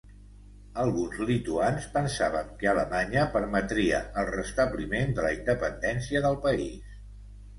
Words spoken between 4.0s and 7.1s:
el restabliment de la independència del país.